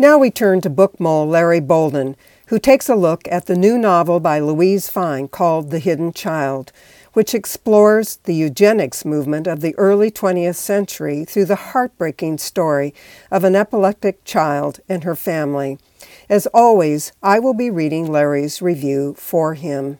Now 0.00 0.16
we 0.16 0.30
turn 0.30 0.60
to 0.60 0.70
book 0.70 1.00
mole 1.00 1.26
Larry 1.26 1.58
Bolden, 1.58 2.14
who 2.46 2.60
takes 2.60 2.88
a 2.88 2.94
look 2.94 3.26
at 3.32 3.46
the 3.46 3.56
new 3.56 3.76
novel 3.76 4.20
by 4.20 4.38
Louise 4.38 4.88
Fein 4.88 5.26
called 5.26 5.72
The 5.72 5.80
Hidden 5.80 6.12
Child, 6.12 6.70
which 7.14 7.34
explores 7.34 8.18
the 8.22 8.32
eugenics 8.32 9.04
movement 9.04 9.48
of 9.48 9.58
the 9.58 9.74
early 9.74 10.12
20th 10.12 10.54
century 10.54 11.24
through 11.24 11.46
the 11.46 11.56
heartbreaking 11.56 12.38
story 12.38 12.94
of 13.32 13.42
an 13.42 13.56
epileptic 13.56 14.24
child 14.24 14.78
and 14.88 15.02
her 15.02 15.16
family. 15.16 15.80
As 16.28 16.46
always, 16.54 17.10
I 17.20 17.40
will 17.40 17.54
be 17.54 17.68
reading 17.68 18.06
Larry's 18.06 18.62
review 18.62 19.16
for 19.18 19.54
him. 19.54 19.98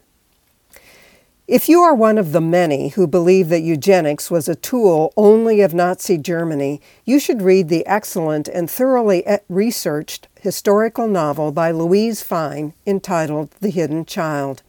If 1.48 1.66
you 1.66 1.80
are 1.80 1.94
one 1.94 2.18
of 2.18 2.32
the 2.32 2.42
many 2.42 2.88
who 2.88 3.06
believe 3.06 3.48
that 3.48 3.62
eugenics 3.62 4.30
was 4.30 4.50
a 4.50 4.54
tool 4.54 5.14
only 5.16 5.62
of 5.62 5.72
Nazi 5.72 6.18
Germany, 6.18 6.78
you 7.06 7.18
should 7.18 7.40
read 7.40 7.70
the 7.70 7.86
excellent 7.86 8.48
and 8.48 8.70
thoroughly 8.70 9.26
eh, 9.26 9.38
researched 9.48 10.28
historical 10.38 11.08
novel 11.08 11.50
by 11.50 11.70
Louise 11.70 12.22
Fein 12.22 12.74
entitled 12.86 13.50
The 13.62 13.70
Hidden 13.70 14.04
Child. 14.04 14.62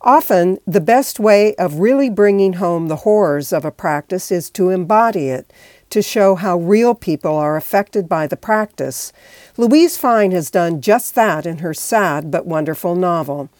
Often, 0.00 0.60
the 0.64 0.80
best 0.80 1.18
way 1.18 1.56
of 1.56 1.80
really 1.80 2.08
bringing 2.08 2.52
home 2.52 2.86
the 2.86 3.02
horrors 3.02 3.52
of 3.52 3.64
a 3.64 3.72
practice 3.72 4.30
is 4.30 4.48
to 4.50 4.70
embody 4.70 5.26
it, 5.26 5.52
to 5.90 6.02
show 6.02 6.36
how 6.36 6.56
real 6.56 6.94
people 6.94 7.34
are 7.34 7.56
affected 7.56 8.08
by 8.08 8.28
the 8.28 8.36
practice. 8.36 9.12
Louise 9.56 9.96
Fein 9.96 10.30
has 10.30 10.52
done 10.52 10.80
just 10.80 11.16
that 11.16 11.46
in 11.46 11.58
her 11.58 11.74
sad 11.74 12.30
but 12.30 12.46
wonderful 12.46 12.94
novel. 12.94 13.50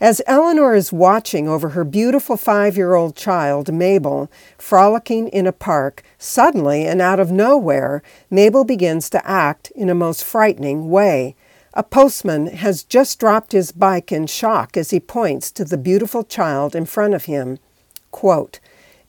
As 0.00 0.22
Eleanor 0.26 0.74
is 0.74 0.94
watching 0.94 1.46
over 1.46 1.70
her 1.70 1.84
beautiful 1.84 2.38
five 2.38 2.74
year 2.74 2.94
old 2.94 3.14
child, 3.14 3.70
Mabel, 3.70 4.30
frolicking 4.56 5.28
in 5.28 5.46
a 5.46 5.52
park, 5.52 6.02
suddenly 6.16 6.86
and 6.86 7.02
out 7.02 7.20
of 7.20 7.30
nowhere, 7.30 8.02
Mabel 8.30 8.64
begins 8.64 9.10
to 9.10 9.26
act 9.28 9.70
in 9.76 9.90
a 9.90 9.94
most 9.94 10.24
frightening 10.24 10.88
way. 10.88 11.36
A 11.74 11.82
postman 11.82 12.46
has 12.46 12.82
just 12.82 13.20
dropped 13.20 13.52
his 13.52 13.72
bike 13.72 14.10
in 14.10 14.26
shock 14.26 14.74
as 14.74 14.88
he 14.88 15.00
points 15.00 15.50
to 15.52 15.66
the 15.66 15.76
beautiful 15.76 16.24
child 16.24 16.74
in 16.74 16.86
front 16.86 17.12
of 17.12 17.26
him. 17.26 17.58
Quote, 18.10 18.58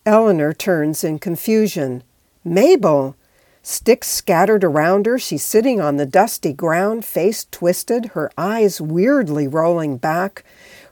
Eleanor 0.04 0.52
turns 0.52 1.02
in 1.02 1.18
confusion. 1.18 2.02
Mabel! 2.44 3.16
Sticks 3.64 4.08
scattered 4.08 4.64
around 4.64 5.06
her, 5.06 5.20
she's 5.20 5.44
sitting 5.44 5.80
on 5.80 5.96
the 5.96 6.04
dusty 6.04 6.52
ground, 6.52 7.04
face 7.04 7.46
twisted, 7.48 8.06
her 8.06 8.28
eyes 8.36 8.80
weirdly 8.80 9.46
rolling 9.46 9.98
back. 9.98 10.44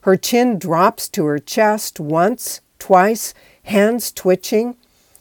Her 0.03 0.17
chin 0.17 0.59
drops 0.59 1.09
to 1.11 1.27
her 1.27 1.39
chest 1.39 2.01
once, 2.01 2.61
twice, 2.79 3.35
hands 3.65 4.11
twitching. 4.13 4.77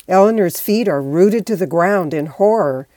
Eleanor's 0.08 0.60
feet 0.60 0.88
are 0.88 1.02
rooted 1.02 1.46
to 1.48 1.56
the 1.56 1.68
ground 1.68 2.14
in 2.14 2.28
horror. 2.28 2.88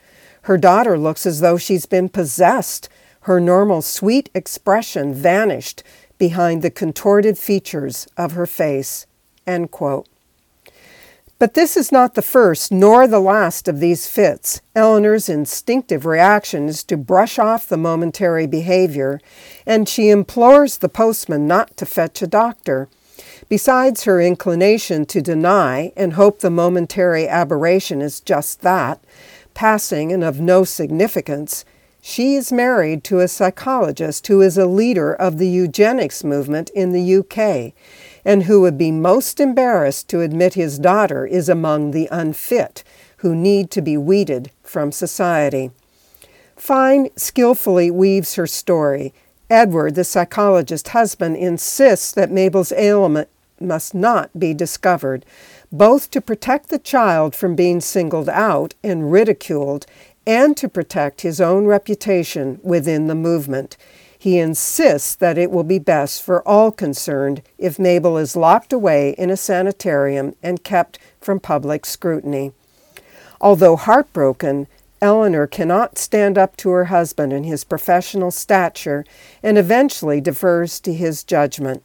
Her 0.43 0.57
daughter 0.57 0.99
looks 0.99 1.27
as 1.27 1.41
though 1.41 1.57
she's 1.59 1.87
been 1.87 2.09
possessed. 2.09 2.89
Her 3.23 3.41
normal 3.41 3.83
sweet 3.83 4.31
expression 4.35 5.13
vanished 5.15 5.83
behind 6.19 6.63
the 6.63 6.71
contorted 6.71 7.39
features 7.39 8.07
of 8.17 8.33
her 8.33 8.47
face. 8.47 9.07
End 9.47 9.71
quote. 9.71 10.09
But 11.43 11.55
this 11.55 11.77
is 11.77 11.91
not 11.91 12.15
the 12.15 12.23
first 12.23 12.71
nor 12.71 13.09
the 13.09 13.19
last 13.19 13.67
of 13.67 13.81
these 13.81 14.07
fits. 14.07 14.61
Eleanor's 14.77 15.29
instinctive 15.29 16.07
reaction 16.07 16.69
is 16.69 16.85
to 16.85 16.97
brush 16.97 17.37
off 17.37 17.67
the 17.67 17.77
momentary 17.77 18.47
behavior, 18.47 19.21
and 19.67 19.89
she 19.89 20.09
implores 20.09 20.79
the 20.79 20.89
postman 20.89 21.49
not 21.49 21.77
to 21.79 21.85
fetch 21.85 22.23
a 22.23 22.29
doctor. 22.29 22.89
Besides 23.49 24.05
her 24.05 24.21
inclination 24.21 25.05
to 25.07 25.21
deny 25.21 25.93
and 25.97 26.13
hope 26.13 26.39
the 26.39 26.49
momentary 26.49 27.27
aberration 27.27 28.01
is 28.01 28.21
just 28.21 28.61
that, 28.61 29.03
passing 29.53 30.13
and 30.13 30.23
of 30.23 30.39
no 30.39 30.63
significance, 30.63 31.65
she 32.01 32.37
is 32.37 32.53
married 32.53 33.03
to 33.03 33.19
a 33.19 33.27
psychologist 33.27 34.29
who 34.29 34.41
is 34.41 34.57
a 34.57 34.67
leader 34.67 35.13
of 35.13 35.39
the 35.39 35.49
eugenics 35.49 36.23
movement 36.23 36.71
in 36.71 36.93
the 36.93 37.17
UK 37.17 37.73
and 38.25 38.45
who 38.45 38.61
would 38.61 38.79
be 38.79 38.91
most 38.91 39.41
embarrassed 39.41 40.09
to 40.09 40.21
admit 40.21 40.55
his 40.55 40.79
daughter 40.79 41.27
is 41.27 41.49
among 41.49 41.91
the 41.91 42.09
unfit 42.11 42.85
who 43.19 43.35
need 43.35 43.71
to 43.71 43.83
be 43.83 43.97
weeded 43.97 44.51
from 44.63 44.93
society. 44.93 45.71
Fein 46.57 47.09
skillfully 47.17 47.91
weaves 47.91 48.35
her 48.35 48.47
story. 48.47 49.13
Edward, 49.51 49.95
the 49.95 50.05
psychologist 50.05 50.89
husband, 50.89 51.37
insists 51.37 52.13
that 52.13 52.31
Mabel's 52.31 52.73
ailment 52.73 53.29
must 53.61 53.95
not 53.95 54.39
be 54.39 54.55
discovered, 54.55 55.25
both 55.71 56.11
to 56.11 56.21
protect 56.21 56.69
the 56.69 56.79
child 56.79 57.35
from 57.35 57.55
being 57.55 57.81
singled 57.81 58.29
out 58.29 58.75
and 58.83 59.13
ridiculed 59.13 59.87
and 60.27 60.57
to 60.57 60.69
protect 60.69 61.23
his 61.23 61.41
own 61.41 61.65
reputation 61.65 62.61
within 62.63 63.07
the 63.07 63.15
movement. 63.15 63.77
He 64.23 64.39
insists 64.39 65.17
that 65.17 65.37
it 65.37 65.51
will 65.51 65.65
be 65.65 65.81
best 65.81 66.23
for 66.23 66.47
all 66.47 66.71
concerned 66.71 67.43
if 67.59 67.81
Mabel 67.81 68.17
is 68.17 68.37
locked 68.37 68.73
away 68.73 69.17
in 69.19 69.31
a 69.31 69.37
sanitarium 69.37 70.37
and 70.45 70.63
kept 70.63 71.01
from 71.21 71.41
public 71.41 71.85
scrutiny. 71.85 72.53
Although 73.41 73.75
heartbroken, 73.75 74.69
Eleanor 75.01 75.49
cannot 75.49 75.99
stand 75.99 76.39
up 76.39 76.57
to 76.59 76.71
her 76.71 76.85
husband 76.85 77.33
in 77.33 77.43
his 77.43 77.65
professional 77.65 78.31
stature 78.31 79.05
and 79.43 79.59
eventually 79.59 80.21
defers 80.21 80.79
to 80.79 80.95
his 80.95 81.25
judgment. 81.25 81.83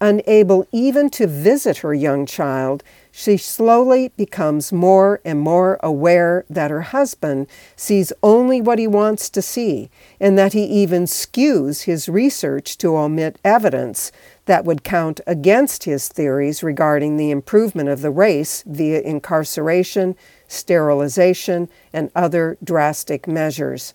Unable 0.00 0.66
even 0.72 1.08
to 1.10 1.28
visit 1.28 1.76
her 1.78 1.94
young 1.94 2.26
child, 2.26 2.82
she 3.18 3.38
slowly 3.38 4.08
becomes 4.18 4.74
more 4.74 5.22
and 5.24 5.40
more 5.40 5.80
aware 5.82 6.44
that 6.50 6.70
her 6.70 6.82
husband 6.82 7.46
sees 7.74 8.12
only 8.22 8.60
what 8.60 8.78
he 8.78 8.86
wants 8.86 9.30
to 9.30 9.40
see, 9.40 9.88
and 10.20 10.36
that 10.36 10.52
he 10.52 10.64
even 10.64 11.04
skews 11.04 11.84
his 11.84 12.10
research 12.10 12.76
to 12.76 12.94
omit 12.94 13.38
evidence 13.42 14.12
that 14.44 14.66
would 14.66 14.84
count 14.84 15.22
against 15.26 15.84
his 15.84 16.08
theories 16.08 16.62
regarding 16.62 17.16
the 17.16 17.30
improvement 17.30 17.88
of 17.88 18.02
the 18.02 18.10
race 18.10 18.62
via 18.66 19.00
incarceration, 19.00 20.14
sterilization, 20.46 21.70
and 21.94 22.10
other 22.14 22.58
drastic 22.62 23.26
measures. 23.26 23.94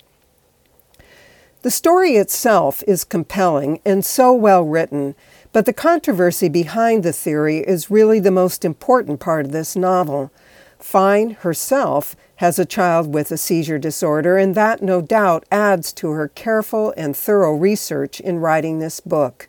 The 1.62 1.70
story 1.70 2.16
itself 2.16 2.82
is 2.88 3.04
compelling 3.04 3.80
and 3.84 4.04
so 4.04 4.32
well 4.32 4.64
written 4.64 5.14
but 5.52 5.66
the 5.66 5.72
controversy 5.72 6.48
behind 6.48 7.02
the 7.02 7.12
theory 7.12 7.58
is 7.58 7.90
really 7.90 8.18
the 8.18 8.30
most 8.30 8.64
important 8.64 9.20
part 9.20 9.46
of 9.46 9.52
this 9.52 9.76
novel. 9.76 10.30
Fein 10.78 11.30
herself 11.40 12.16
has 12.36 12.58
a 12.58 12.64
child 12.64 13.14
with 13.14 13.30
a 13.30 13.36
seizure 13.36 13.78
disorder, 13.78 14.36
and 14.36 14.54
that 14.54 14.82
no 14.82 15.00
doubt 15.00 15.44
adds 15.52 15.92
to 15.92 16.10
her 16.10 16.26
careful 16.28 16.92
and 16.96 17.16
thorough 17.16 17.54
research 17.54 18.18
in 18.18 18.40
writing 18.40 18.78
this 18.78 18.98
book. 18.98 19.48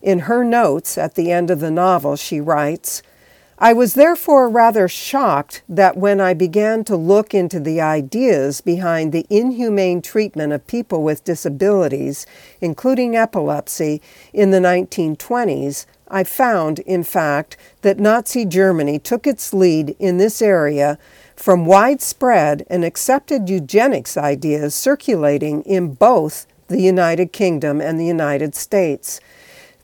In 0.00 0.20
her 0.20 0.42
notes 0.42 0.98
at 0.98 1.14
the 1.14 1.30
end 1.30 1.50
of 1.50 1.60
the 1.60 1.70
novel, 1.70 2.16
she 2.16 2.40
writes, 2.40 3.02
I 3.62 3.72
was 3.72 3.94
therefore 3.94 4.48
rather 4.48 4.88
shocked 4.88 5.62
that 5.68 5.96
when 5.96 6.20
I 6.20 6.34
began 6.34 6.82
to 6.82 6.96
look 6.96 7.32
into 7.32 7.60
the 7.60 7.80
ideas 7.80 8.60
behind 8.60 9.12
the 9.12 9.24
inhumane 9.30 10.02
treatment 10.02 10.52
of 10.52 10.66
people 10.66 11.04
with 11.04 11.22
disabilities, 11.22 12.26
including 12.60 13.14
epilepsy, 13.14 14.02
in 14.32 14.50
the 14.50 14.58
1920s, 14.58 15.86
I 16.08 16.24
found, 16.24 16.80
in 16.80 17.04
fact, 17.04 17.56
that 17.82 18.00
Nazi 18.00 18.44
Germany 18.44 18.98
took 18.98 19.28
its 19.28 19.54
lead 19.54 19.94
in 20.00 20.18
this 20.18 20.42
area 20.42 20.98
from 21.36 21.64
widespread 21.64 22.66
and 22.68 22.84
accepted 22.84 23.48
eugenics 23.48 24.16
ideas 24.16 24.74
circulating 24.74 25.62
in 25.62 25.94
both 25.94 26.48
the 26.66 26.80
United 26.80 27.32
Kingdom 27.32 27.80
and 27.80 28.00
the 28.00 28.06
United 28.06 28.56
States. 28.56 29.20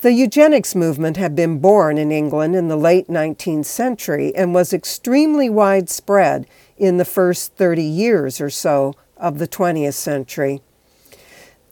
The 0.01 0.13
eugenics 0.13 0.77
movement 0.77 1.17
had 1.17 1.35
been 1.35 1.59
born 1.59 1.99
in 1.99 2.13
England 2.13 2.55
in 2.55 2.69
the 2.69 2.77
late 2.77 3.09
19th 3.09 3.65
century 3.65 4.33
and 4.37 4.55
was 4.55 4.73
extremely 4.73 5.51
widespread 5.51 6.47
in 6.77 6.99
the 6.99 7.05
first 7.05 7.55
30 7.55 7.83
years 7.83 8.41
or 8.41 8.49
so 8.49 8.95
of 9.17 9.39
the 9.39 9.49
20th 9.49 9.95
century. 9.95 10.63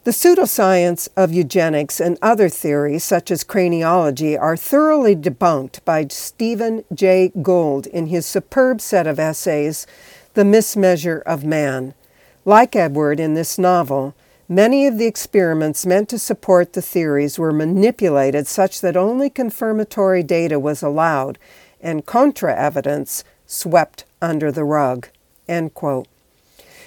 The 0.03 0.11
pseudoscience 0.11 1.07
of 1.15 1.31
eugenics 1.31 2.01
and 2.01 2.17
other 2.21 2.49
theories, 2.49 3.05
such 3.05 3.31
as 3.31 3.45
craniology, 3.45 4.37
are 4.37 4.57
thoroughly 4.57 5.15
debunked 5.15 5.85
by 5.85 6.07
Stephen 6.09 6.83
Jay 6.93 7.31
Gould 7.41 7.87
in 7.87 8.07
his 8.07 8.25
superb 8.25 8.81
set 8.81 9.07
of 9.07 9.19
essays, 9.19 9.87
The 10.33 10.43
Mismeasure 10.43 11.21
of 11.25 11.45
Man. 11.45 11.93
Like 12.43 12.75
Edward 12.75 13.21
in 13.21 13.35
this 13.35 13.57
novel, 13.57 14.15
Many 14.49 14.87
of 14.87 14.97
the 14.97 15.07
experiments 15.07 15.85
meant 15.85 16.07
to 16.09 16.17
support 16.17 16.71
the 16.71 16.81
theories 16.81 17.37
were 17.37 17.51
manipulated 17.51 18.47
such 18.47 18.79
that 18.79 18.95
only 18.95 19.29
confirmatory 19.29 20.23
data 20.23 20.57
was 20.57 20.81
allowed 20.81 21.37
and 21.81 22.05
contra 22.05 22.55
evidence 22.55 23.25
swept 23.45 24.05
under 24.21 24.49
the 24.49 24.63
rug. 24.63 25.09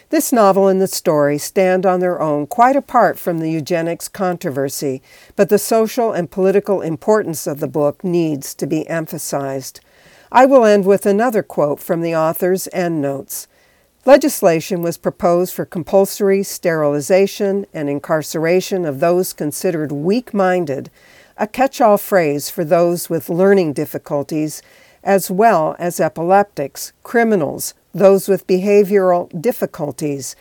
This 0.08 0.32
novel 0.32 0.68
and 0.68 0.80
the 0.80 0.86
story 0.86 1.36
stand 1.36 1.84
on 1.84 2.00
their 2.00 2.20
own 2.20 2.46
quite 2.46 2.76
apart 2.76 3.18
from 3.18 3.38
the 3.38 3.50
eugenics 3.50 4.08
controversy, 4.08 5.02
but 5.36 5.50
the 5.50 5.58
social 5.58 6.12
and 6.12 6.30
political 6.30 6.80
importance 6.80 7.46
of 7.46 7.60
the 7.60 7.68
book 7.68 8.02
needs 8.02 8.54
to 8.54 8.66
be 8.66 8.88
emphasized. 8.88 9.80
I 10.32 10.46
will 10.46 10.64
end 10.64 10.86
with 10.86 11.04
another 11.04 11.42
quote 11.42 11.78
from 11.78 12.00
the 12.00 12.16
author's 12.16 12.68
endnotes. 12.72 13.46
Legislation 14.06 14.80
was 14.80 14.96
proposed 14.96 15.52
for 15.52 15.66
compulsory 15.66 16.42
sterilization 16.42 17.66
and 17.74 17.90
incarceration 17.90 18.86
of 18.86 18.98
those 18.98 19.34
considered 19.34 19.92
weak 19.92 20.32
minded, 20.32 20.90
a 21.36 21.46
catch 21.46 21.82
all 21.82 21.98
phrase 21.98 22.48
for 22.48 22.64
those 22.64 23.10
with 23.10 23.28
learning 23.28 23.74
difficulties, 23.74 24.62
as 25.04 25.30
well 25.30 25.76
as 25.78 26.00
epileptics, 26.00 26.94
criminals, 27.02 27.74
those 27.92 28.26
with 28.26 28.46
behavioral 28.46 29.28
difficulties, 29.38 30.34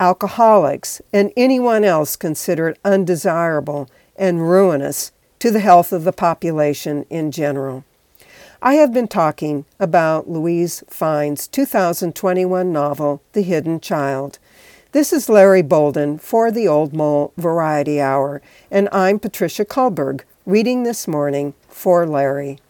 alcoholics, 0.00 1.02
and 1.12 1.30
anyone 1.36 1.84
else 1.84 2.16
considered 2.16 2.78
undesirable 2.82 3.90
and 4.16 4.48
ruinous 4.48 5.12
to 5.38 5.50
the 5.50 5.60
health 5.60 5.92
of 5.92 6.04
the 6.04 6.12
population 6.12 7.04
in 7.10 7.30
general. 7.30 7.84
I 8.64 8.74
have 8.74 8.92
been 8.92 9.08
talking 9.08 9.64
about 9.80 10.30
Louise 10.30 10.84
Fein's 10.88 11.48
2021 11.48 12.72
novel, 12.72 13.20
The 13.32 13.42
Hidden 13.42 13.80
Child. 13.80 14.38
This 14.92 15.12
is 15.12 15.28
Larry 15.28 15.62
Bolden 15.62 16.16
for 16.16 16.52
the 16.52 16.68
Old 16.68 16.94
Mole 16.94 17.32
Variety 17.36 18.00
Hour, 18.00 18.40
and 18.70 18.88
I'm 18.92 19.18
Patricia 19.18 19.64
Kullberg, 19.64 20.20
reading 20.46 20.84
this 20.84 21.08
morning 21.08 21.54
for 21.68 22.06
Larry. 22.06 22.60